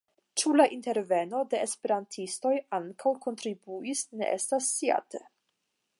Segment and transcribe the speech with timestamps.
[0.41, 5.27] Ĉu la interveno de esperantistoj ankaŭ kontribuis, ne estas sciate.